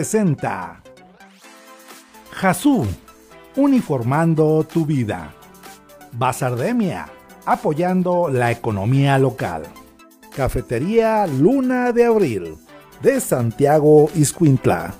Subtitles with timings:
[0.00, 0.82] Presenta
[2.30, 2.86] Jasú,
[3.54, 5.34] uniformando tu vida.
[6.12, 7.06] Basardemia,
[7.44, 9.64] apoyando la economía local.
[10.34, 12.56] Cafetería Luna de Abril,
[13.02, 14.94] de Santiago Iscuintla.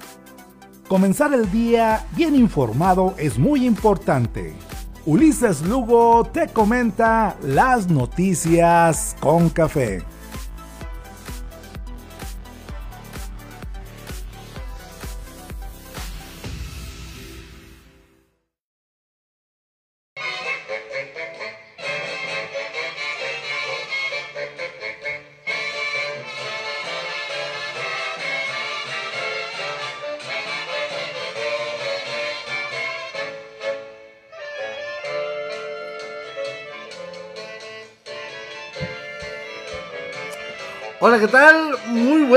[0.86, 4.52] Comenzar el día bien informado es muy importante.
[5.06, 10.02] Ulises Lugo te comenta las noticias con café.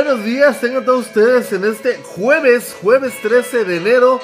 [0.05, 4.19] Buenos días, tengan todos ustedes en este jueves, jueves 13 de enero.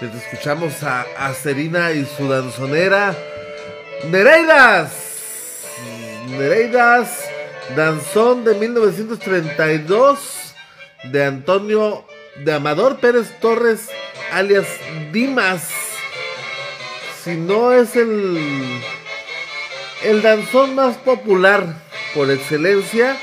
[0.00, 3.12] Les escuchamos a, a Serina y su danzonera
[4.08, 4.92] Nereidas.
[6.28, 7.24] Nereidas,
[7.74, 10.54] danzón de 1932
[11.10, 12.04] de Antonio
[12.44, 13.88] de Amador Pérez Torres,
[14.30, 14.68] alias
[15.10, 15.70] Dimas.
[17.24, 18.80] Si no es el,
[20.04, 21.66] el danzón más popular
[22.14, 23.16] por excelencia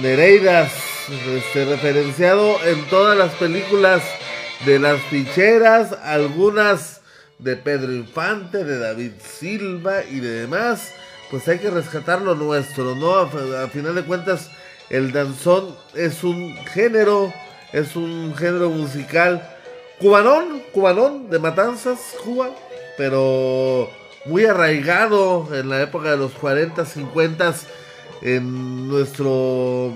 [0.00, 4.02] Nereidas, este, referenciado en todas las películas
[4.64, 7.02] de las ficheras, algunas
[7.38, 10.92] de Pedro Infante, de David Silva y de demás,
[11.30, 13.16] pues hay que rescatar lo nuestro, ¿no?
[13.16, 14.50] A, final de cuentas,
[14.88, 17.32] el danzón es un género,
[17.72, 19.46] es un género musical
[20.00, 22.50] cubanón, cubanón, de Matanzas, Cuba,
[22.96, 23.90] pero
[24.24, 27.54] muy arraigado en la época de los 40, 50
[28.22, 29.92] en nuestro,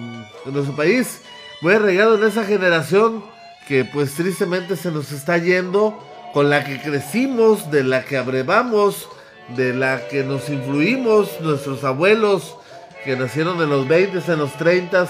[0.48, 1.20] en nuestro país,
[1.60, 3.22] muy arraigado en esa generación
[3.66, 6.02] que pues tristemente se nos está yendo,
[6.32, 9.08] con la que crecimos, de la que abrevamos,
[9.56, 12.56] de la que nos influimos, nuestros abuelos
[13.04, 15.06] que nacieron en los 20, en los 30,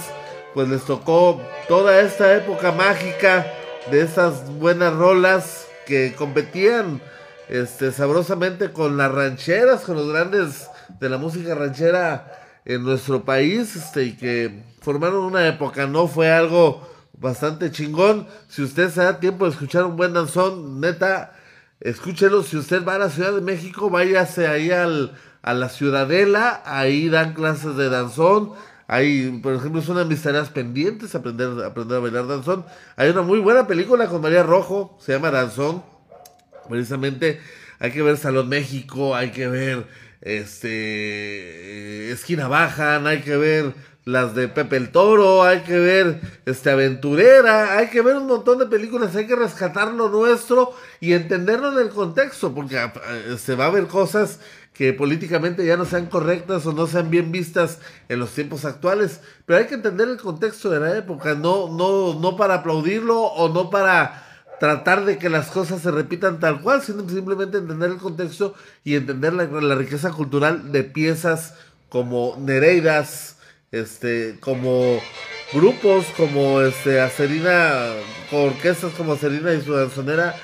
[0.55, 3.47] pues les tocó toda esta época mágica
[3.91, 7.01] de esas buenas rolas que competían
[7.49, 10.69] este, sabrosamente con las rancheras, con los grandes
[11.01, 16.09] de la música ranchera en nuestro país este, y que formaron una época, ¿no?
[16.09, 18.27] Fue algo bastante chingón.
[18.49, 21.35] Si usted se da tiempo de escuchar un buen danzón, neta,
[21.79, 22.43] escúchelo.
[22.43, 25.13] Si usted va a la Ciudad de México, váyase ahí al,
[25.43, 28.55] a la Ciudadela, ahí dan clases de danzón.
[28.87, 32.65] Ahí, por ejemplo, es una de mis tareas pendientes, aprender, aprender a bailar danzón.
[32.97, 35.83] Hay una muy buena película con María Rojo, se llama Danzón.
[36.67, 37.43] Precisamente
[37.79, 39.87] hay que ver Salón México, hay que ver
[40.23, 43.75] este Esquina Baja, hay que ver
[44.09, 48.59] las de Pepe el Toro, hay que ver este Aventurera, hay que ver un montón
[48.59, 52.91] de películas, hay que rescatar lo nuestro y entenderlo en el contexto, porque ah,
[53.37, 54.41] se va a ver cosas
[54.73, 59.21] que políticamente ya no sean correctas o no sean bien vistas en los tiempos actuales,
[59.45, 63.51] pero hay que entender el contexto de la época, no, no, no para aplaudirlo o
[63.51, 64.25] no para
[64.59, 68.95] tratar de que las cosas se repitan tal cual, sino simplemente entender el contexto y
[68.95, 71.53] entender la, riqueza cultural de piezas
[71.91, 73.38] como Nereidas,
[73.73, 75.01] este, como
[75.53, 77.93] grupos como este Acerina,
[78.33, 80.35] orquestas como Acerina y su danzonera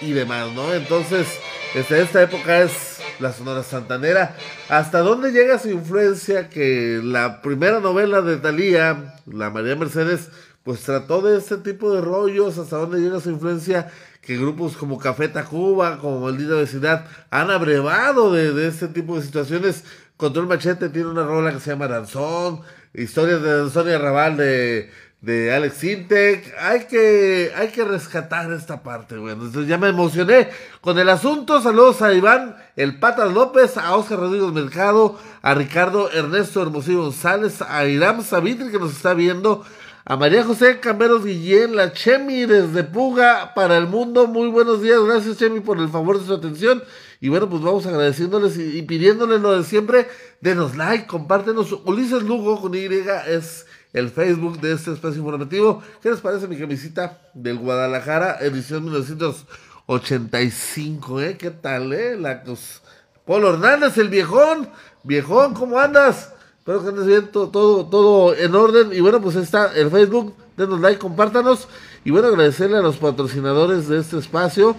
[0.00, 0.72] y demás, ¿no?
[0.74, 1.26] Entonces,
[1.74, 4.36] este, esta época es la Sonora Santanera.
[4.68, 10.28] ¿Hasta dónde llega su influencia que la primera novela de Talía, la María Mercedes,
[10.64, 14.98] pues trató de este tipo de rollos, hasta dónde llega su influencia, que grupos como
[14.98, 19.84] Café Tacuba, como Maldita Vecindad, han abrevado de, de este tipo de situaciones.
[20.22, 22.60] Control Machete tiene una rola que se llama Danzón,
[22.94, 24.88] historias de Danzón y Arrabal de,
[25.20, 26.54] de Alex Intec.
[26.60, 29.46] Hay que, hay que rescatar esta parte, bueno.
[29.46, 30.48] Entonces ya me emocioné
[30.80, 31.60] con el asunto.
[31.60, 37.60] Saludos a Iván, el Patas López, a Oscar Rodríguez Mercado, a Ricardo Ernesto Hermosillo González,
[37.60, 39.64] a Iram Savitri que nos está viendo,
[40.04, 44.28] a María José Camberos Guillén, la Chemi desde Puga para el mundo.
[44.28, 46.80] Muy buenos días, gracias Chemi por el favor de su atención.
[47.22, 50.08] Y bueno, pues vamos agradeciéndoles y, pidiéndoles lo de siempre.
[50.40, 51.70] Denos like, compártenos.
[51.84, 52.88] Ulises Lugo con Y
[53.28, 55.80] es el Facebook de este espacio informativo.
[56.02, 61.20] ¿Qué les parece mi camisita del Guadalajara, edición 1985?
[61.20, 61.36] ¿Eh?
[61.38, 62.16] ¿Qué tal, eh?
[62.18, 62.82] La, pues,
[63.24, 64.68] Polo Hernández, el viejón.
[65.04, 66.32] Viejón, ¿cómo andas?
[66.58, 68.92] Espero que andes bien, todo, todo, en orden.
[68.92, 70.34] Y bueno, pues está el Facebook.
[70.56, 71.68] Denos like, compártanos.
[72.04, 74.74] Y bueno, agradecerle a los patrocinadores de este espacio.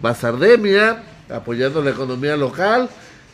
[0.00, 2.88] Bazardemia, apoyando la economía local.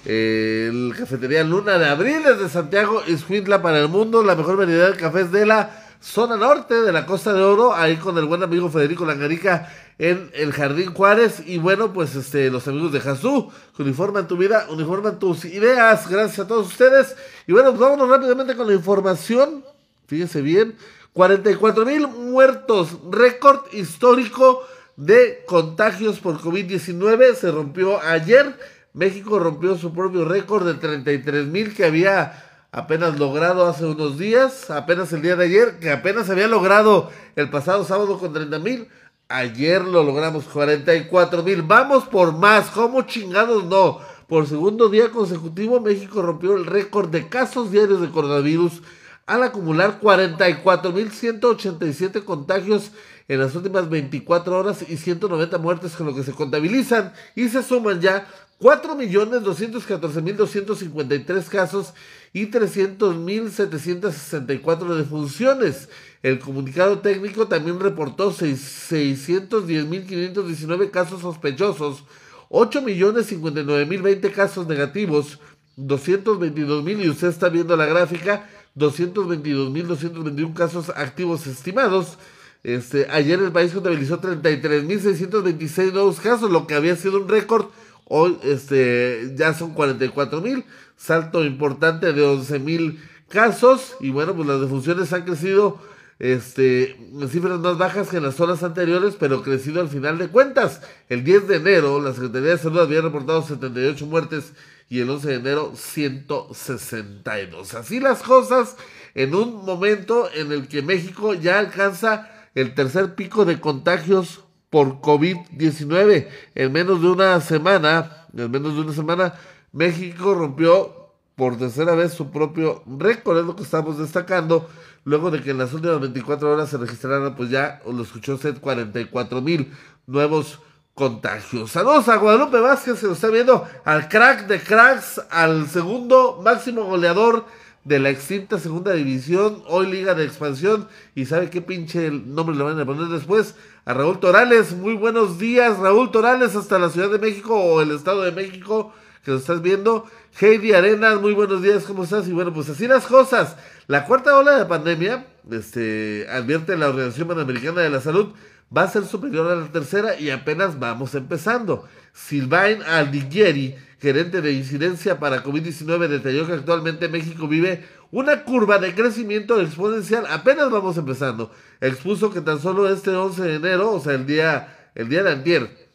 [0.05, 4.23] Eh, el Cafetería Luna de Abril desde Santiago, Iscuintla para el mundo.
[4.23, 7.97] La mejor variedad de cafés de la zona norte de la Costa de Oro, ahí
[7.97, 11.43] con el buen amigo Federico Langarica en el Jardín Juárez.
[11.45, 16.09] Y bueno, pues este, los amigos de Jazú, que uniforman tu vida, uniforman tus ideas.
[16.09, 17.17] Gracias a todos ustedes.
[17.47, 19.65] Y bueno, pues vámonos rápidamente con la información.
[20.07, 20.77] Fíjense bien,
[21.13, 24.63] 44 mil muertos, récord histórico
[24.97, 27.35] de contagios por COVID-19.
[27.35, 28.59] Se rompió ayer.
[28.93, 34.71] México rompió su propio récord de 33 mil que había apenas logrado hace unos días,
[34.71, 38.89] apenas el día de ayer, que apenas había logrado el pasado sábado con 30 mil.
[39.29, 41.63] Ayer lo logramos 44 mil.
[41.63, 42.71] Vamos por más.
[42.71, 44.01] ¿Cómo chingados no?
[44.29, 48.83] Por segundo día consecutivo, México rompió el récord de casos diarios de coronavirus
[49.27, 52.93] al acumular 44.187 contagios
[53.29, 57.63] en las últimas 24 horas y 190 muertes con lo que se contabilizan y se
[57.63, 58.27] suman ya
[58.61, 61.93] 4.214.253 casos
[62.33, 65.91] y 300.764 defunciones.
[66.23, 72.05] El comunicado técnico también reportó 610.519 casos sospechosos,
[72.49, 75.39] 8.059.020 casos negativos,
[75.77, 82.19] 222.000 y usted está viendo la gráfica, 222.221 casos activos estimados.
[82.67, 87.67] Este, ayer el país contabilizó 33.626 nuevos casos, lo que había sido un récord.
[88.07, 90.65] Hoy este, ya son 44.000,
[90.97, 93.95] salto importante de 11.000 casos.
[94.01, 95.79] Y bueno, pues las defunciones han crecido
[96.19, 96.97] este,
[97.31, 100.81] cifras más bajas que en las horas anteriores, pero crecido al final de cuentas.
[101.09, 104.55] El 10 de enero, la Secretaría de Salud había reportado 78 muertes
[104.91, 107.75] y el 11 de enero 162.
[107.75, 108.75] Así las cosas
[109.15, 115.01] en un momento en el que México ya alcanza el tercer pico de contagios por
[115.01, 116.29] COVID-19.
[116.55, 119.35] En menos de una semana, en menos de una semana,
[119.73, 124.71] México rompió por tercera vez su propio récord, es lo que estamos destacando,
[125.05, 128.59] luego de que en las últimas 24 horas se registraran, pues ya, lo escuchó usted,
[128.59, 129.71] 44 mil
[130.07, 130.59] nuevos
[130.95, 131.73] contagios.
[131.73, 136.85] Saludos a Guadalupe Vázquez, se lo está viendo al crack de cracks, al segundo máximo
[136.85, 137.45] goleador
[137.87, 142.65] de la extinta segunda división, hoy liga de expansión, y sabe qué pinche nombre le
[142.65, 147.11] van a poner después, a Raúl Torales, muy buenos días, Raúl Torales, hasta la Ciudad
[147.11, 148.93] de México o el Estado de México,
[149.25, 150.05] que lo estás viendo,
[150.41, 152.27] Heidi Arenas, muy buenos días, ¿cómo estás?
[152.27, 157.29] Y bueno, pues así las cosas, la cuarta ola de pandemia, este, advierte la Organización
[157.29, 158.33] Panamericana de la Salud,
[158.75, 161.89] va a ser superior a la tercera y apenas vamos empezando.
[162.13, 168.95] Silvain Aldiguieri, gerente de incidencia para COVID-19, detalló que actualmente México vive una curva de
[168.95, 171.53] crecimiento exponencial, apenas vamos empezando.
[171.81, 175.33] Expuso que tan solo este 11 de enero, o sea, el día, el día de
[175.33, 175.87] antier,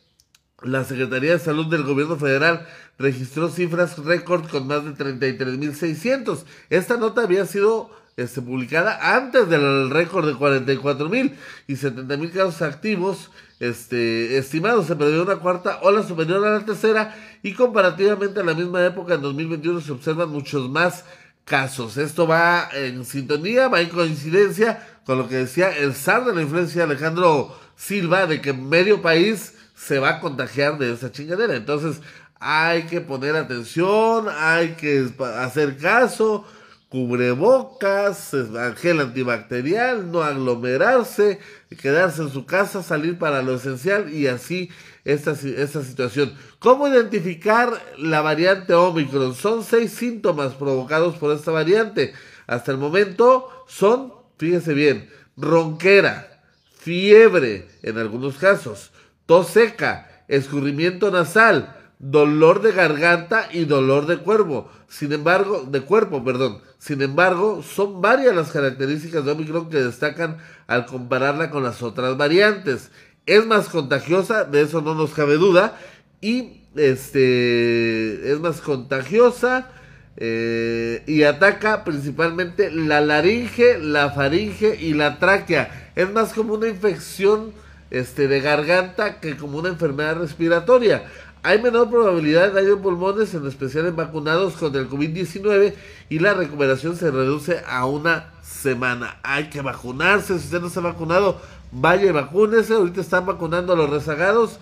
[0.62, 2.68] la Secretaría de Salud del Gobierno Federal
[3.00, 6.44] registró cifras récord con más de 33.600.
[6.70, 7.90] Esta nota había sido
[8.22, 11.36] este, publicada antes del récord de 44 mil
[11.68, 14.88] y 70 mil casos activos este, estimados.
[14.88, 19.16] Se perdió una cuarta ola superior a la tercera y comparativamente a la misma época,
[19.16, 21.06] en 2021, se observan muchos más
[21.46, 21.98] casos.
[21.98, 26.42] Esto va en sintonía, va en coincidencia con lo que decía el zar de la
[26.42, 31.56] influencia Alejandro Silva, de que medio país se va a contagiar de esa chingadera.
[31.56, 32.02] Entonces
[32.40, 36.46] hay que poner atención, hay que hacer caso
[36.92, 38.36] cubrebocas,
[38.76, 41.40] gel antibacterial, no aglomerarse,
[41.82, 44.70] quedarse en su casa, salir para lo esencial y así
[45.06, 46.34] esta, esta situación.
[46.60, 49.34] ¿Cómo identificar la variante Omicron?
[49.36, 52.14] Son seis síntomas provocados por esta variante.
[52.46, 56.44] Hasta el momento son, fíjese bien, ronquera,
[56.78, 58.92] fiebre en algunos casos,
[59.26, 64.70] tos seca, escurrimiento nasal, dolor de garganta y dolor de cuerpo.
[64.90, 66.60] Sin embargo, de cuerpo, perdón.
[66.80, 72.18] Sin embargo, son varias las características de Omicron que destacan al compararla con las otras
[72.18, 72.92] variantes.
[73.28, 75.78] Es más contagiosa, de eso no nos cabe duda,
[76.22, 79.70] y este es más contagiosa
[80.18, 85.92] eh, y ataca principalmente la laringe, la faringe y la tráquea.
[85.96, 87.54] Es más como una infección
[87.92, 91.04] este, de garganta que como una enfermedad respiratoria.
[91.44, 95.74] Hay menor probabilidad de daño en pulmones, en especial en vacunados con el COVID-19,
[96.10, 99.18] y la recuperación se reduce a una semana.
[99.24, 100.38] Hay que vacunarse.
[100.38, 102.76] Si usted no está vacunado, vaya y vacúnese.
[102.76, 104.60] Ahorita están vacunando a los rezagados.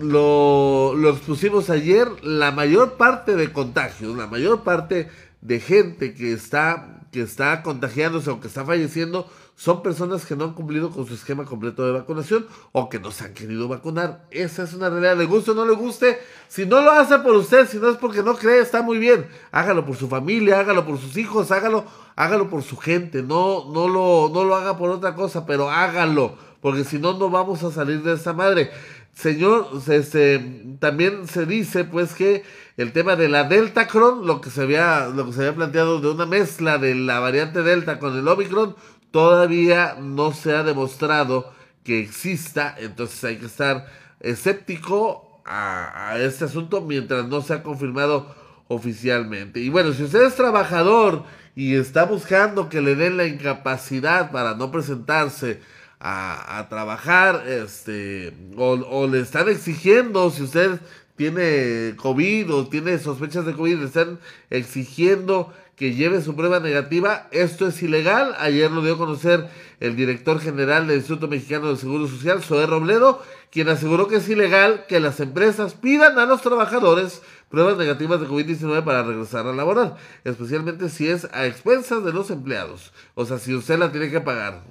[0.00, 2.08] Lo, lo expusimos ayer.
[2.22, 5.10] La mayor parte de contagios, la mayor parte
[5.42, 10.44] de gente que está que está contagiándose o que está falleciendo son personas que no
[10.44, 14.24] han cumplido con su esquema completo de vacunación o que no se han querido vacunar.
[14.30, 15.16] Esa es una realidad.
[15.16, 16.20] Le guste o no le guste.
[16.46, 19.26] Si no lo hace por usted, si no es porque no cree, está muy bien.
[19.50, 21.84] Hágalo por su familia, hágalo por sus hijos, hágalo,
[22.14, 23.24] hágalo por su gente.
[23.24, 26.36] No, no, lo, no lo haga por otra cosa, pero hágalo.
[26.60, 28.70] Porque si no, no vamos a salir de esta madre.
[29.12, 32.44] Señor, este, también se dice pues que
[32.76, 36.00] el tema de la Delta Cron, lo que se había, lo que se había planteado
[36.00, 38.76] de una mezcla de la variante Delta con el Omicron,
[39.10, 41.52] todavía no se ha demostrado
[41.84, 43.86] que exista, entonces hay que estar
[44.20, 48.34] escéptico a, este asunto mientras no se ha confirmado
[48.68, 49.60] oficialmente.
[49.60, 51.24] Y bueno, si usted es trabajador
[51.56, 55.60] y está buscando que le den la incapacidad para no presentarse
[56.00, 60.78] a, trabajar, este, o, o, le están exigiendo, si usted
[61.16, 67.28] tiene COVID o tiene sospechas de COVID, le están exigiendo que lleve su prueba negativa.
[67.30, 68.34] Esto es ilegal.
[68.38, 69.48] Ayer lo dio a conocer
[69.80, 74.28] el director general del Instituto Mexicano del Seguro Social, Zoé Robledo, quien aseguró que es
[74.28, 79.52] ilegal que las empresas pidan a los trabajadores pruebas negativas de COVID-19 para regresar a
[79.52, 82.92] laborar, especialmente si es a expensas de los empleados.
[83.14, 84.64] O sea, si usted la tiene que pagar,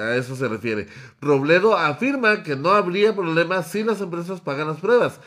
[0.00, 0.88] a eso se refiere.
[1.20, 5.20] Robledo afirma que no habría problema si las empresas pagan las pruebas,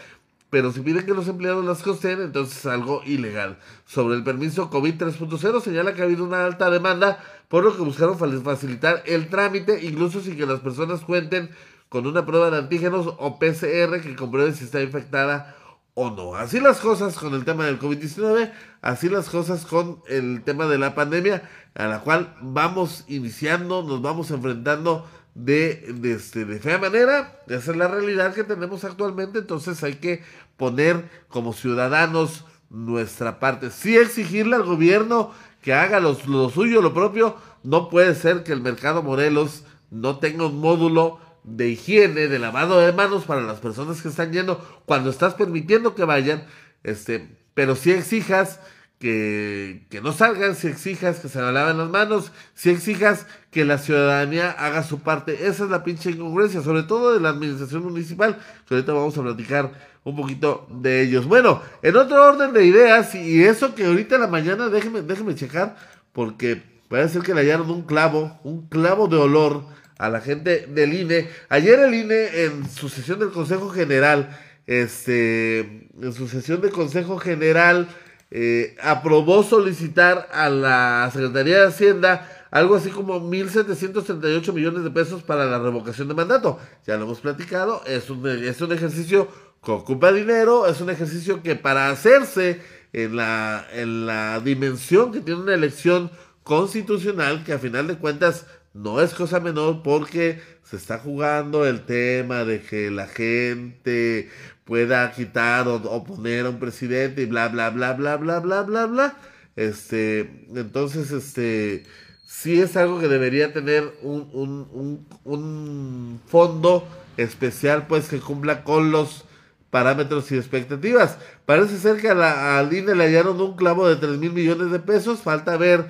[0.52, 3.58] pero si piden que los empleados las costen, entonces es algo ilegal.
[3.86, 7.82] Sobre el permiso COVID 3.0 señala que ha habido una alta demanda, por lo que
[7.82, 11.50] buscaron facilitar el trámite, incluso sin que las personas cuenten
[11.88, 15.56] con una prueba de antígenos o PCR que compruebe si está infectada
[15.94, 16.36] o no.
[16.36, 20.78] Así las cosas con el tema del COVID-19, así las cosas con el tema de
[20.78, 27.40] la pandemia, a la cual vamos iniciando, nos vamos enfrentando de, este, de fea manera.
[27.48, 29.40] Esa es la realidad que tenemos actualmente.
[29.40, 30.24] Entonces hay que
[30.58, 33.70] poner como ciudadanos nuestra parte.
[33.70, 37.36] Sí exigirle al gobierno que haga lo, suyo, lo propio.
[37.64, 42.80] No puede ser que el mercado Morelos no tenga un módulo de higiene, de lavado
[42.80, 46.46] de manos para las personas que están yendo cuando estás permitiendo que vayan.
[46.84, 48.60] Este, pero si exijas
[49.02, 53.80] que, que, no salgan, si exijas que se laven las manos, si exijas que la
[53.80, 55.48] ciudadanía haga su parte.
[55.48, 58.38] Esa es la pinche incongruencia, sobre todo de la administración municipal,
[58.70, 59.72] ahorita vamos a platicar
[60.04, 61.26] un poquito de ellos.
[61.26, 65.36] Bueno, en otro orden de ideas, y eso que ahorita en la mañana, déjeme, déjeme
[65.36, 65.76] checar,
[66.14, 69.64] porque parece ser que le hallaron un clavo, un clavo de olor
[69.98, 71.28] a la gente del INE.
[71.50, 74.38] Ayer el INE en su sesión del Consejo General,
[74.68, 77.88] este, en su sesión del Consejo General,
[78.32, 85.22] eh, aprobó solicitar a la Secretaría de Hacienda algo así como 1.738 millones de pesos
[85.22, 86.58] para la revocación de mandato.
[86.88, 89.28] Ya lo hemos platicado, es un, es un ejercicio
[89.64, 92.62] que ocupa dinero, es un ejercicio que para hacerse
[92.94, 96.10] en la, en la dimensión que tiene una elección
[96.44, 101.82] constitucional, que a final de cuentas no es cosa menor porque se está jugando el
[101.86, 104.30] tema de que la gente
[104.64, 108.86] pueda quitar o, poner a un presidente y bla, bla, bla, bla, bla, bla, bla,
[108.86, 109.18] bla.
[109.58, 111.84] Este, entonces, este,
[112.26, 118.92] sí es algo que debería tener un, un, un, fondo especial, pues, que cumpla con
[118.92, 119.26] los
[119.70, 121.18] parámetros y expectativas.
[121.46, 124.72] Parece ser que a la, al INE le hallaron un clavo de 3 mil millones
[124.72, 125.20] de pesos.
[125.20, 125.90] Falta ver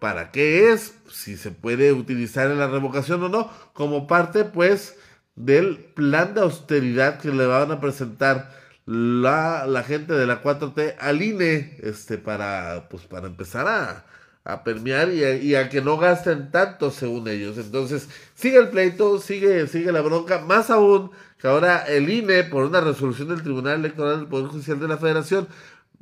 [0.00, 4.96] para qué es, si se puede utilizar en la revocación o no, como parte pues
[5.36, 8.50] del plan de austeridad que le van a presentar
[8.86, 14.06] la, la gente de la 4T al INE, este, para, pues, para empezar a,
[14.44, 17.58] a permear y a, y a, que no gasten tanto según ellos.
[17.58, 22.64] Entonces, sigue el pleito, sigue, sigue la bronca, más aún que ahora el INE, por
[22.64, 25.46] una resolución del Tribunal Electoral del Poder Judicial de la Federación,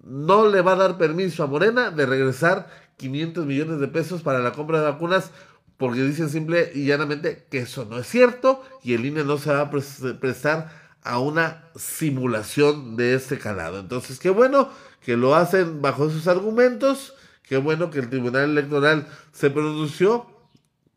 [0.04, 4.40] no le va a dar permiso a Morena de regresar 500 millones de pesos para
[4.40, 5.30] la compra de vacunas
[5.78, 9.52] porque dicen simple y llanamente que eso no es cierto y el INE no se
[9.52, 10.70] va a prestar
[11.02, 13.78] a una simulación de este calado.
[13.78, 19.06] Entonces, qué bueno que lo hacen bajo esos argumentos, qué bueno que el Tribunal Electoral
[19.32, 20.26] se pronunció.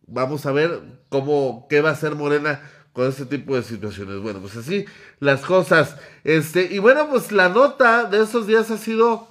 [0.07, 2.61] Vamos a ver cómo qué va a hacer Morena
[2.91, 4.19] con este tipo de situaciones.
[4.19, 4.85] Bueno, pues así
[5.19, 5.95] las cosas.
[6.23, 9.27] Este, y bueno, pues la nota de estos días ha sido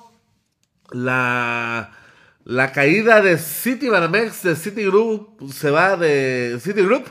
[0.93, 1.93] la
[2.51, 7.07] la caída de Citibanamex, de Citigroup, se va de Citigroup,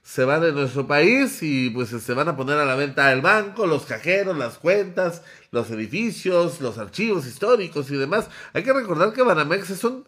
[0.00, 3.20] se va de nuestro país y pues se van a poner a la venta el
[3.20, 8.28] banco, los cajeros, las cuentas, los edificios, los archivos históricos y demás.
[8.52, 10.04] Hay que recordar que Banamex es un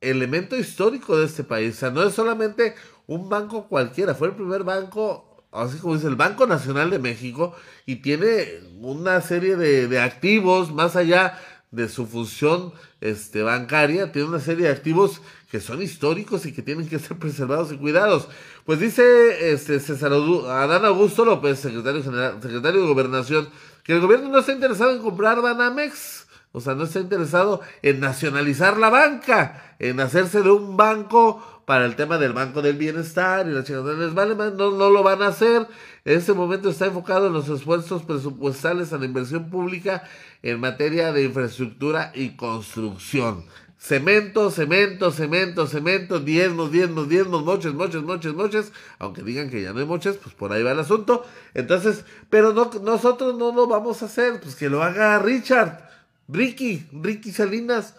[0.00, 2.76] elemento histórico de este país, o sea, no es solamente
[3.08, 7.56] un banco cualquiera, fue el primer banco, así como dice el Banco Nacional de México,
[7.86, 11.40] y tiene una serie de, de activos más allá
[11.72, 16.62] de su función este, bancaria, tiene una serie de activos que son históricos y que
[16.62, 18.28] tienen que ser preservados y cuidados.
[18.64, 23.48] Pues dice este, César Adán Augusto López, secretario, general, secretario de Gobernación,
[23.82, 28.00] que el gobierno no está interesado en comprar Banamex, o sea, no está interesado en
[28.00, 33.46] nacionalizar la banca, en hacerse de un banco para el tema del Banco del Bienestar
[33.46, 35.66] y la chingada les vale no, no lo van a hacer.
[36.04, 40.02] En este momento está enfocado en los esfuerzos presupuestales a la inversión pública
[40.42, 43.44] en materia de infraestructura y construcción.
[43.78, 48.72] Cemento, cemento, cemento, cemento, diezmos, diezmos, diezmos, moches, moches, moches, moches.
[49.00, 51.26] Aunque digan que ya no hay moches, pues por ahí va el asunto.
[51.52, 55.90] Entonces, pero no, nosotros no lo vamos a hacer, pues que lo haga Richard,
[56.28, 57.96] Ricky, Ricky Salinas.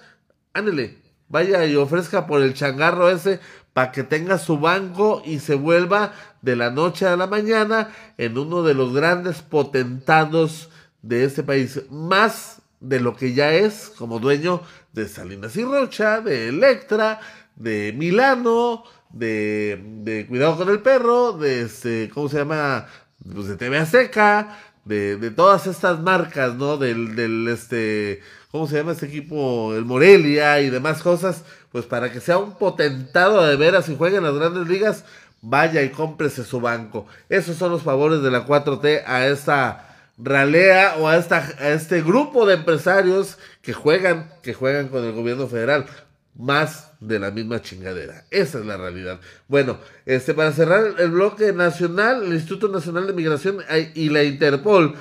[0.54, 1.03] Ándele,
[1.34, 3.40] vaya y ofrezca por el changarro ese
[3.74, 8.38] para que tenga su banco y se vuelva de la noche a la mañana en
[8.38, 10.70] uno de los grandes potentados
[11.02, 16.22] de este país, más de lo que ya es como dueño de Salinas y Rocha,
[16.22, 17.20] de Electra,
[17.56, 22.86] de Milano, de, Cuidado con el Perro, de este, ¿cómo se llama?
[23.34, 26.78] Pues de TV Azteca, de, de todas estas marcas, ¿no?
[26.78, 29.74] Del, del, este, ¿cómo se llama este equipo?
[29.76, 34.18] El Morelia y demás cosas, pues para que sea un potentado de veras y juegue
[34.18, 35.06] en las grandes ligas,
[35.42, 37.06] vaya y cómprese su banco.
[37.30, 42.02] Esos son los favores de la 4T a esta ralea o a, esta, a este
[42.02, 45.86] grupo de empresarios que juegan, que juegan con el gobierno federal.
[46.36, 48.26] Más de la misma chingadera.
[48.32, 49.20] Esa es la realidad.
[49.48, 53.58] Bueno, este para cerrar el bloque nacional, el Instituto Nacional de Migración
[53.94, 54.96] y la Interpol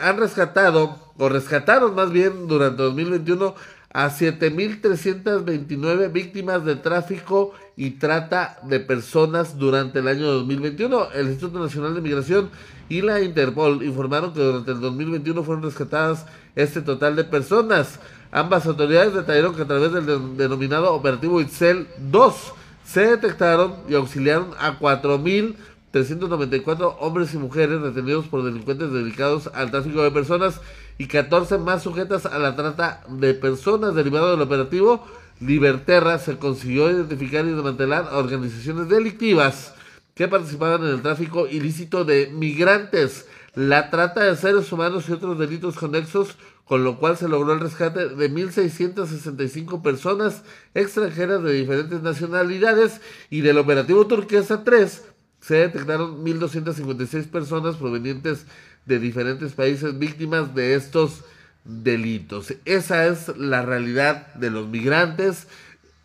[0.00, 3.54] han rescatado, o rescataron más bien durante 2021
[3.92, 11.12] a 7.329 víctimas de tráfico y trata de personas durante el año 2021.
[11.12, 12.48] El Instituto Nacional de Migración
[12.88, 16.24] y la Interpol informaron que durante el 2021 fueron rescatadas
[16.56, 18.00] este total de personas.
[18.34, 22.34] Ambas autoridades detallaron que a través del denominado operativo Itzel 2
[22.82, 30.02] se detectaron y auxiliaron a 4.394 hombres y mujeres detenidos por delincuentes dedicados al tráfico
[30.02, 30.62] de personas
[30.96, 33.94] y 14 más sujetas a la trata de personas.
[33.94, 35.06] Derivado del operativo
[35.40, 39.74] Liberterra se consiguió identificar y desmantelar organizaciones delictivas
[40.22, 45.36] que participaban en el tráfico ilícito de migrantes, la trata de seres humanos y otros
[45.36, 50.42] delitos conexos, con lo cual se logró el rescate de 1.665 personas
[50.74, 55.02] extranjeras de diferentes nacionalidades y del operativo Turquesa 3
[55.40, 58.46] se detectaron 1.256 personas provenientes
[58.86, 61.24] de diferentes países víctimas de estos
[61.64, 62.54] delitos.
[62.64, 65.48] Esa es la realidad de los migrantes.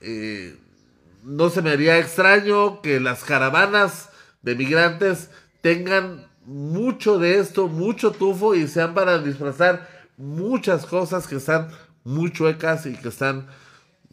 [0.02, 0.58] Eh,
[1.28, 4.10] no se me haría extraño que las caravanas
[4.44, 11.36] de migrantes tengan mucho de esto, mucho tufo y sean para disfrazar muchas cosas que
[11.36, 11.68] están
[12.06, 13.48] muy chuecas y que están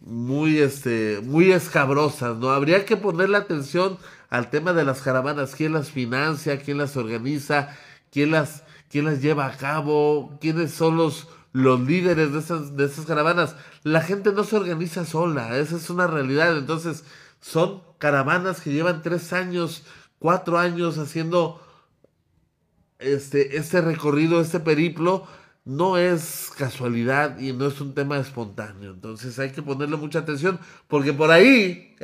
[0.00, 2.50] muy este muy escabrosas, ¿no?
[2.50, 3.96] Habría que ponerle atención
[4.28, 7.76] al tema de las caravanas, quién las financia, quién las organiza,
[8.10, 12.84] quién las, quién las lleva a cabo, quiénes son los, los líderes de esas, de
[12.84, 13.54] esas caravanas.
[13.84, 16.58] La gente no se organiza sola, esa es una realidad.
[16.58, 17.04] Entonces,
[17.40, 19.84] son caravanas que llevan tres años,
[20.18, 21.64] cuatro años haciendo
[22.98, 25.26] este, este recorrido, este periplo.
[25.64, 28.90] No es casualidad y no es un tema espontáneo.
[28.90, 31.96] Entonces hay que ponerle mucha atención porque por ahí,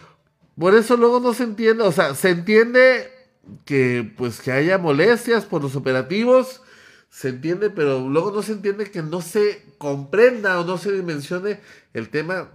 [0.57, 3.09] Por eso luego no se entiende, o sea, se entiende
[3.65, 6.61] que pues que haya molestias por los operativos,
[7.09, 11.59] se entiende, pero luego no se entiende que no se comprenda o no se dimensione
[11.93, 12.49] el tema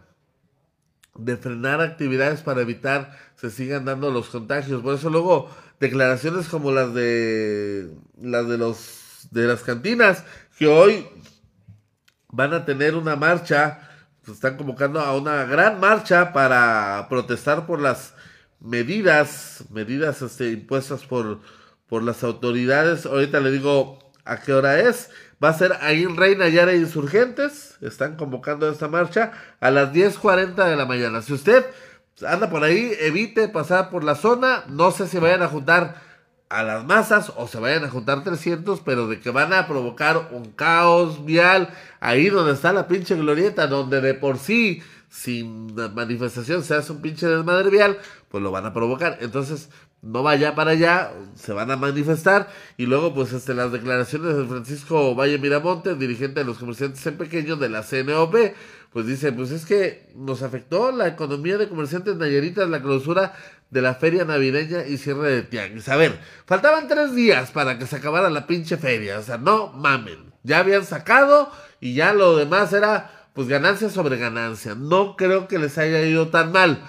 [1.14, 4.82] de frenar actividades para evitar se sigan dando los contagios.
[4.82, 10.24] Por eso luego declaraciones como las de las de los de las cantinas
[10.58, 11.06] que hoy
[12.30, 13.88] van a tener una marcha,
[14.24, 18.14] se están convocando a una gran marcha para protestar por las
[18.60, 21.40] medidas, medidas este, impuestas por,
[21.88, 23.06] por las autoridades.
[23.06, 25.10] Ahorita le digo a qué hora es.
[25.42, 27.76] Va a ser ahí en Reina Yara Insurgentes.
[27.80, 31.22] Están convocando esta marcha a las 10.40 de la mañana.
[31.22, 31.64] Si usted
[32.26, 34.64] anda por ahí, evite pasar por la zona.
[34.68, 36.02] No sé si vayan a juntar
[36.48, 40.30] a las masas o se vayan a juntar 300, pero de que van a provocar
[40.32, 46.62] un caos vial ahí donde está la pinche glorieta, donde de por sí sin manifestación
[46.62, 49.18] se hace un pinche desmadre vial, pues lo van a provocar.
[49.20, 54.36] Entonces, no vaya para allá, se van a manifestar y luego pues este, las declaraciones
[54.36, 58.34] de Francisco Valle Miramonte, dirigente de los comerciantes en pequeño de la CNOP,
[58.92, 63.34] pues dice, pues es que nos afectó la economía de comerciantes nayaritas la clausura
[63.70, 65.88] de la feria navideña y cierre de tianguis.
[65.88, 69.72] A ver, faltaban tres días para que se acabara la pinche feria, o sea, no
[69.72, 74.74] mamen, ya habían sacado y ya lo demás era pues ganancia sobre ganancia.
[74.74, 76.82] No creo que les haya ido tan mal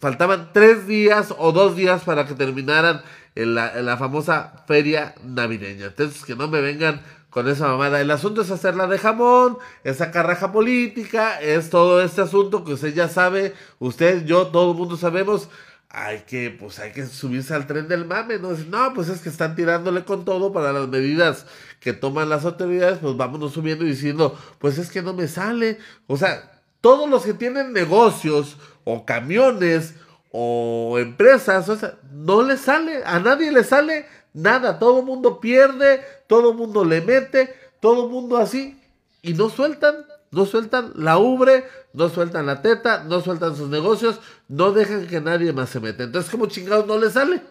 [0.00, 3.02] faltaban tres días o dos días para que terminaran
[3.34, 5.88] en la, famosa feria navideña.
[5.88, 8.00] Entonces, que no me vengan con esa mamada.
[8.00, 12.94] El asunto es hacerla de jamón, esa carraja política, es todo este asunto que usted
[12.94, 15.50] ya sabe, usted, yo, todo el mundo sabemos.
[15.90, 18.52] Hay que, pues hay que subirse al tren del mame, ¿no?
[18.52, 21.46] no, pues es que están tirándole con todo para las medidas
[21.80, 25.78] que toman las autoridades, pues vámonos subiendo y diciendo, pues es que no me sale.
[26.06, 29.94] O sea, todos los que tienen negocios o camiones
[30.30, 35.40] o empresas, o sea, no le sale, a nadie le sale nada, todo el mundo
[35.40, 38.78] pierde, todo el mundo le mete, todo el mundo así,
[39.22, 44.20] y no sueltan, no sueltan la ubre, no sueltan la teta, no sueltan sus negocios,
[44.48, 46.04] no dejan que nadie más se meta.
[46.04, 47.42] Entonces, como chingados no le sale?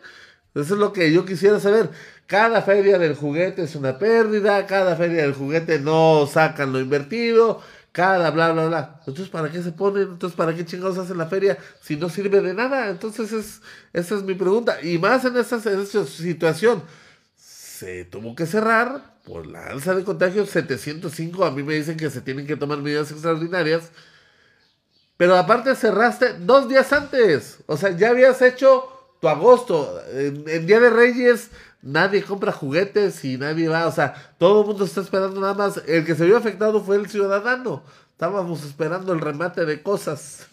[0.56, 1.90] Eso es lo que yo quisiera saber.
[2.28, 7.62] Cada feria del juguete es una pérdida, cada feria del juguete no sacan lo invertido,
[7.92, 8.96] cada bla, bla, bla.
[9.00, 10.04] Entonces, ¿para qué se ponen?
[10.04, 12.90] Entonces, ¿para qué chingados hacen la feria si no sirve de nada?
[12.90, 14.82] Entonces, es, esa es mi pregunta.
[14.82, 16.84] Y más en esta, situación,
[17.36, 21.44] se tuvo que cerrar por la alza de contagios 705.
[21.44, 23.92] A mí me dicen que se tienen que tomar medidas extraordinarias.
[25.18, 27.60] Pero aparte cerraste dos días antes.
[27.66, 28.95] O sea, ya habías hecho
[29.30, 30.00] agosto.
[30.14, 34.86] En, Día de Reyes nadie compra juguetes y nadie va, o sea, todo el mundo
[34.86, 35.82] está esperando nada más.
[35.88, 37.84] El que se vio afectado fue el ciudadano.
[38.12, 40.48] Estábamos esperando el remate de cosas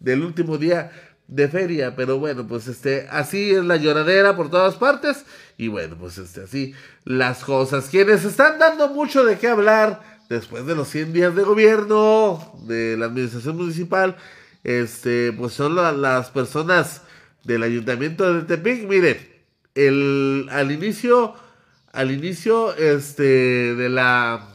[0.00, 0.90] del último día
[1.28, 5.24] de feria, pero bueno, pues este, así es la lloradera por todas partes
[5.56, 7.88] y bueno, pues este, así las cosas.
[7.88, 12.96] Quienes están dando mucho de qué hablar después de los 100 días de gobierno de
[12.96, 14.16] la administración municipal,
[14.64, 17.02] este, pues son las personas
[17.44, 18.88] del ayuntamiento de Tepic.
[18.88, 21.34] Mire, el, al inicio,
[21.92, 24.48] al inicio este, de, la,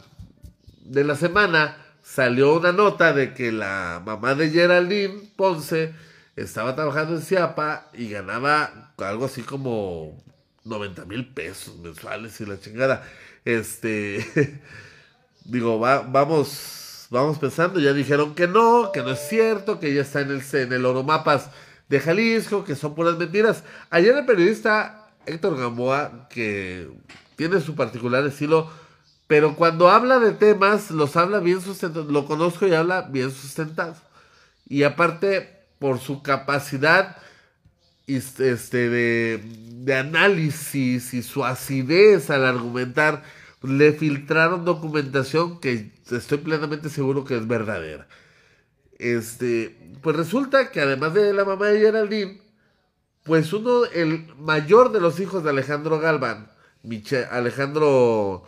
[0.84, 5.94] de la semana salió una nota de que la mamá de Geraldine Ponce
[6.36, 10.16] estaba trabajando en Ciapa y ganaba algo así como
[10.64, 13.06] 90 mil pesos mensuales y la chingada.
[13.44, 14.60] Este,
[15.44, 20.20] digo, vamos, vamos pensando, ya dijeron que no, que no es cierto, que ella está
[20.20, 21.50] en el, en el Oromapas
[21.88, 23.64] de Jalisco, que son puras mentiras.
[23.90, 26.88] Ayer el periodista Héctor Gamboa, que
[27.36, 28.70] tiene su particular estilo,
[29.26, 33.96] pero cuando habla de temas, los habla bien sustentados, lo conozco y habla bien sustentado.
[34.66, 37.16] Y aparte, por su capacidad
[38.06, 38.56] este,
[38.88, 43.22] de, de análisis y su acidez al argumentar,
[43.62, 48.06] le filtraron documentación que estoy plenamente seguro que es verdadera.
[48.98, 52.40] Este, pues resulta que además de la mamá de Geraldine,
[53.24, 56.50] pues uno, el mayor de los hijos de Alejandro Galván,
[57.30, 58.44] Alejandro,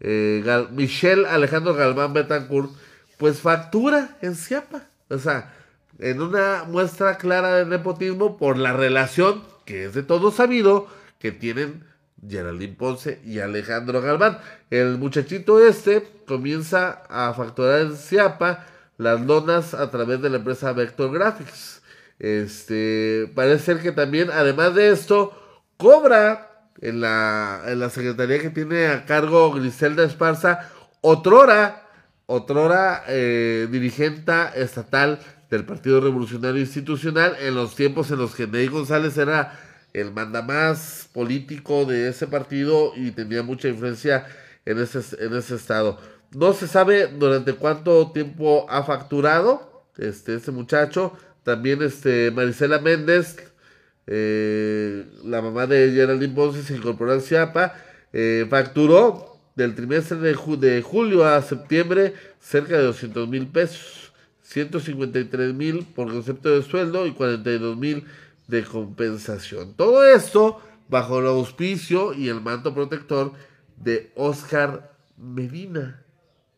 [0.00, 2.70] eh, Michel Alejandro Galván Betancourt,
[3.18, 4.88] pues factura en Ciapa.
[5.08, 5.54] O sea,
[5.98, 10.88] en una muestra clara de nepotismo por la relación, que es de todo sabido,
[11.18, 11.84] que tienen
[12.26, 14.38] Geraldine Ponce y Alejandro Galván.
[14.70, 18.66] El muchachito este comienza a facturar en Ciapa
[19.02, 21.82] las lonas a través de la empresa Vector Graphics.
[22.18, 25.32] Este, parece ser que también, además de esto,
[25.76, 31.82] cobra en la, en la secretaría que tiene a cargo Griselda Esparza, otrora
[32.26, 35.18] otrora eh, dirigente estatal
[35.50, 39.58] del Partido Revolucionario Institucional en los tiempos en los que Ney González era
[39.92, 44.26] el mandamás político de ese partido y tenía mucha influencia
[44.64, 45.98] en ese, en ese estado.
[46.34, 51.12] No se sabe durante cuánto tiempo ha facturado este, este muchacho.
[51.42, 53.36] También este, Marisela Méndez,
[54.06, 57.74] eh, la mamá de Geraldine Ponce, se incorporó al CIAPA.
[58.12, 64.12] Eh, facturó del trimestre de, de, julio a septiembre cerca de 200 mil pesos.
[64.42, 68.04] 153 mil por concepto de sueldo y 42 mil
[68.48, 69.74] de compensación.
[69.74, 73.32] Todo esto bajo el auspicio y el manto protector
[73.76, 76.01] de Oscar Medina.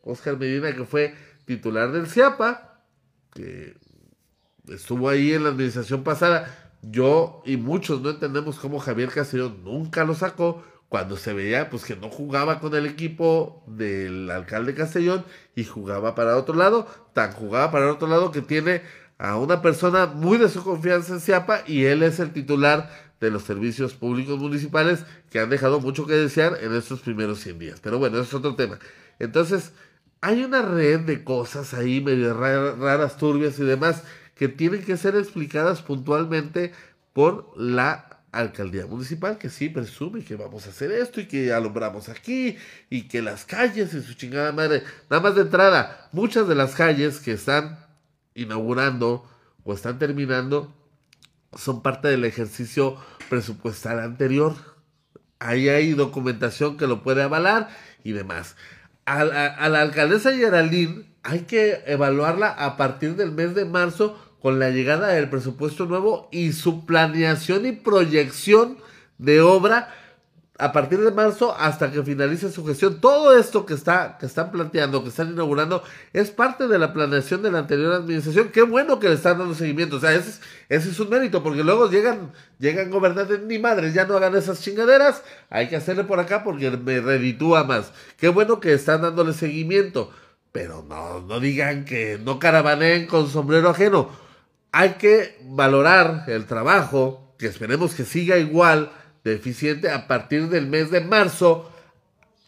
[0.05, 1.15] Oscar Medina que fue
[1.45, 2.81] titular del CIAPA,
[3.33, 3.77] que
[4.69, 6.73] estuvo ahí en la administración pasada.
[6.83, 11.85] Yo y muchos no entendemos cómo Javier Castellón nunca lo sacó cuando se veía pues
[11.85, 15.25] que no jugaba con el equipo del alcalde Castellón
[15.57, 18.83] y jugaba para otro lado, tan jugaba para otro lado que tiene
[19.19, 22.91] a una persona muy de su confianza en Ciapa y él es el titular
[23.21, 27.59] de los servicios públicos municipales que han dejado mucho que desear en estos primeros 100
[27.59, 27.81] días.
[27.81, 28.79] Pero bueno, es otro tema.
[29.19, 29.73] Entonces,
[30.25, 35.17] hay una red de cosas ahí medio raras, turbias y demás que tienen que ser
[35.17, 36.73] explicadas puntualmente
[37.13, 42.09] por la alcaldía municipal que sí presume que vamos a hacer esto y que alumbramos
[42.09, 42.57] aquí
[42.89, 46.75] y que las calles y su chingada madre, nada más de entrada, muchas de las
[46.75, 47.79] calles que están
[48.35, 49.29] inaugurando
[49.63, 50.75] o están terminando
[51.55, 52.97] son parte del ejercicio
[53.29, 54.55] presupuestal anterior.
[55.39, 57.69] Ahí hay documentación que lo puede avalar
[58.05, 58.57] y demás.
[59.07, 64.19] A la, a la alcaldesa Geraldine hay que evaluarla a partir del mes de marzo
[64.41, 68.79] con la llegada del presupuesto nuevo y su planeación y proyección
[69.19, 69.89] de obra
[70.57, 73.01] a partir de marzo hasta que finalice su gestión.
[73.01, 77.43] Todo esto que, está, que están planteando, que están inaugurando, es parte de la planeación
[77.43, 78.51] de la anterior administración.
[78.51, 79.97] Qué bueno que le están dando seguimiento.
[79.97, 84.17] O sea, ese es, un mérito, porque luego llegan, llegan gobernantes, ni madres, ya no
[84.17, 85.25] hagan esas chingaderas.
[85.51, 87.93] Hay que hacerle por acá porque me reditúa más.
[88.17, 90.13] Qué bueno que están dándole seguimiento.
[90.53, 94.09] Pero no, no digan que no caravaneen con sombrero ajeno.
[94.71, 98.93] Hay que valorar el trabajo, que esperemos que siga igual
[99.25, 101.71] deficiente a partir del mes de marzo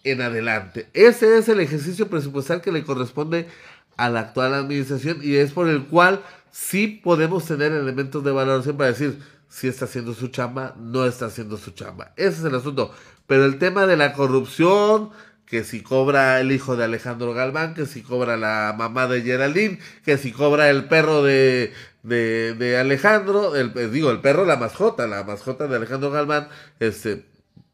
[0.04, 0.88] en adelante.
[0.92, 3.48] Ese es el ejercicio presupuestal que le corresponde
[3.96, 8.76] a la actual administración y es por el cual sí podemos tener elementos de valoración
[8.76, 12.12] para decir si está haciendo su chamba, no está haciendo su chamba.
[12.16, 12.94] Ese es el asunto.
[13.26, 15.10] Pero el tema de la corrupción,
[15.46, 19.78] que si cobra el hijo de Alejandro Galván, que si cobra la mamá de Geraldine,
[20.04, 21.72] que si cobra el perro de,
[22.06, 26.48] de, de Alejandro, el, eh, digo, el perro, la mascota, la mascota de Alejandro Galván,
[26.78, 27.26] este,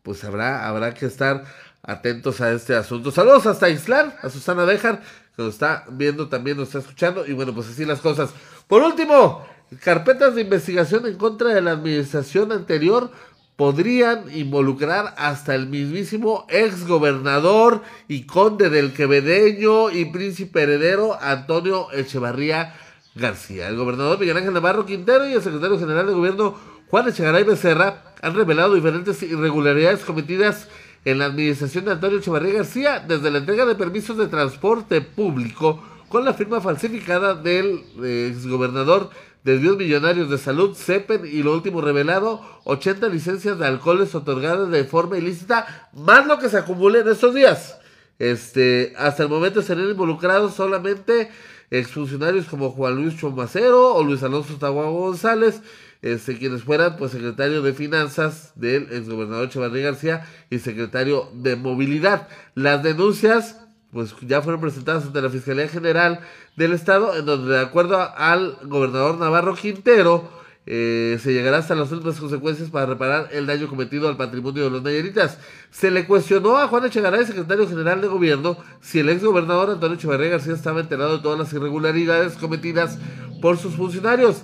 [0.03, 1.45] pues habrá, habrá que estar
[1.83, 3.11] atentos a este asunto.
[3.11, 5.03] Saludos hasta Islar, a Susana Dejar,
[5.37, 8.31] que nos está viendo también, nos está escuchando, y bueno, pues así las cosas.
[8.67, 9.47] Por último,
[9.81, 13.11] carpetas de investigación en contra de la administración anterior
[13.57, 21.93] podrían involucrar hasta el mismísimo ex gobernador y conde del Quevedeño y príncipe heredero Antonio
[21.93, 22.75] Echevarría
[23.15, 23.69] García.
[23.69, 26.55] El gobernador Miguel Ángel Navarro Quintero y el secretario general de gobierno
[26.89, 30.69] Juan Echegaray Becerra han revelado diferentes irregularidades cometidas
[31.05, 35.83] en la administración de Antonio Echevarría García desde la entrega de permisos de transporte público
[36.09, 39.11] con la firma falsificada del exgobernador
[39.45, 44.85] desvíos millonarios de salud, CEPEN y lo último revelado, 80 licencias de alcoholes otorgadas de
[44.85, 47.79] forma ilícita, más lo que se acumule en estos días.
[48.19, 51.31] Este, hasta el momento serían involucrados solamente
[51.73, 55.63] exfuncionarios como Juan Luis Chomacero o Luis Alonso Tahuago González,
[56.03, 62.29] este, quienes fueran pues secretario de Finanzas del exgobernador Echevarría García y secretario de Movilidad.
[62.55, 63.59] Las denuncias
[63.91, 66.21] pues ya fueron presentadas ante la Fiscalía General
[66.57, 71.91] del Estado, en donde de acuerdo al gobernador Navarro Quintero, eh, se llegará hasta las
[71.91, 75.39] últimas consecuencias para reparar el daño cometido al patrimonio de los nayaritas.
[75.71, 79.97] Se le cuestionó a Juan Echegaray, secretario general de gobierno, si el ex gobernador Antonio
[79.97, 82.99] Echeverría García estaba enterado de todas las irregularidades cometidas
[83.41, 84.43] por sus funcionarios.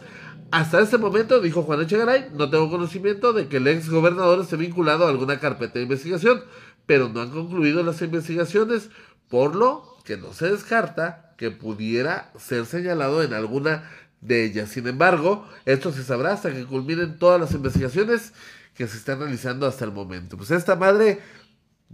[0.50, 4.56] Hasta este momento, dijo Juan Echegaray, no tengo conocimiento de que el ex gobernador esté
[4.56, 6.42] vinculado a alguna carpeta de investigación,
[6.86, 8.90] pero no han concluido las investigaciones,
[9.28, 13.84] por lo que no se descarta que pudiera ser señalado en alguna
[14.20, 14.70] de ellas.
[14.70, 18.32] Sin embargo, esto se sabrá hasta que culminen todas las investigaciones
[18.74, 20.36] que se están realizando hasta el momento.
[20.36, 21.20] Pues esta madre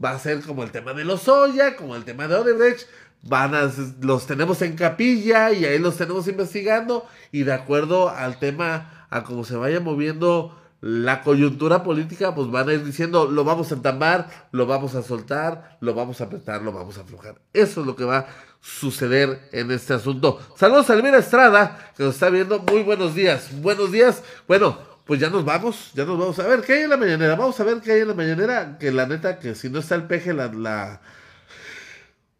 [0.03, 2.89] va a ser como el tema de los Oya, como el tema de Odebrecht,
[3.23, 8.39] van a, los tenemos en capilla y ahí los tenemos investigando y de acuerdo al
[8.39, 13.43] tema, a cómo se vaya moviendo la coyuntura política, pues van a ir diciendo, lo
[13.43, 17.41] vamos a entambar, lo vamos a soltar, lo vamos a apretar, lo vamos a aflojar.
[17.55, 18.27] Eso es lo que va a
[18.61, 20.39] suceder en este asunto.
[20.57, 22.59] Saludos a Elvira Estrada, que nos está viendo.
[22.59, 23.49] Muy buenos días.
[23.63, 24.23] Buenos días.
[24.47, 24.77] Bueno,
[25.07, 27.35] pues ya nos vamos, ya nos vamos a ver qué hay en la mañanera.
[27.35, 28.77] Vamos a ver qué hay en la mañanera.
[28.79, 31.01] Que la neta, que si no está el peje, la, la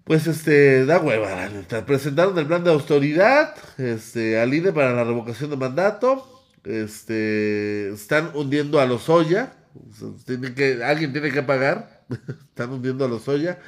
[0.05, 1.87] pues este, da hueva, la neta.
[1.87, 6.34] Presentaron el plan de autoridad, este, al INE para la revocación de mandato.
[6.65, 9.55] Este, están hundiendo a los Oya.
[10.85, 12.05] alguien tiene que pagar.
[12.49, 13.59] están hundiendo a los Oya.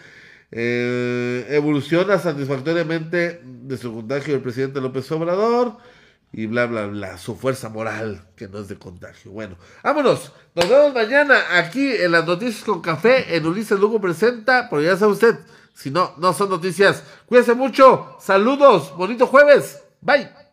[0.50, 5.76] Eh, evoluciona satisfactoriamente de su contagio el presidente López Obrador.
[6.32, 7.18] Y bla, bla, bla.
[7.18, 9.30] Su fuerza moral, que no es de contagio.
[9.30, 10.32] Bueno, vámonos.
[10.54, 13.36] Nos vemos mañana aquí en las noticias con café.
[13.36, 14.68] En Ulises Lugo presenta.
[14.68, 15.38] Pero ya sabe usted,
[15.74, 17.02] si no, no son noticias.
[17.26, 18.16] Cuídense mucho.
[18.20, 18.94] Saludos.
[18.96, 19.82] Bonito jueves.
[20.00, 20.45] Bye.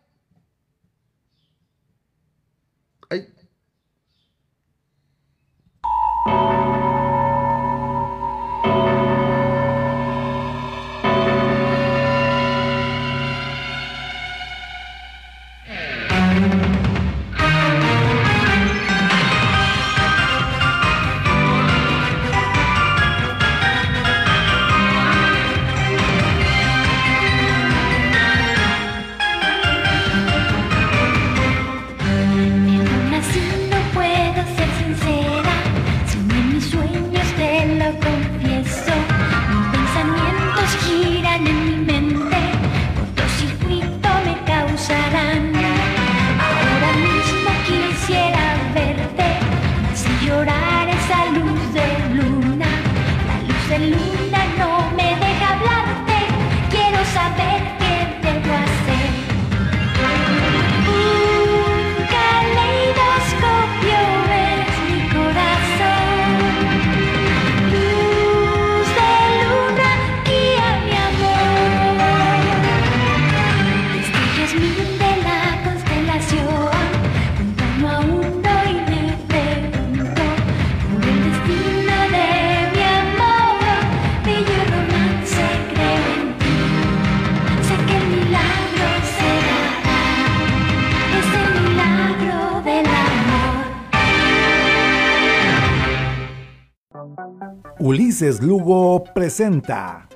[98.14, 100.06] Ulises Lugo presenta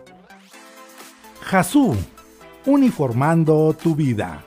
[1.41, 1.97] Jasú,
[2.65, 4.45] uniformando tu vida.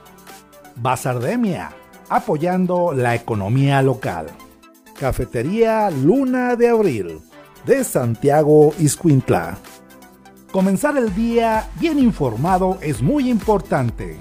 [0.76, 1.70] Basardemia,
[2.08, 4.28] apoyando la economía local.
[4.98, 7.20] Cafetería Luna de Abril,
[7.66, 9.58] de Santiago Iscuintla.
[10.50, 14.16] Comenzar el día bien informado es muy importante.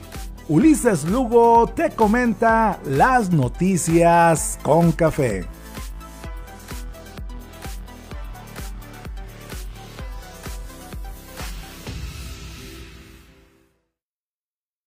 [0.49, 5.45] Ulises Lugo te comenta las noticias con café.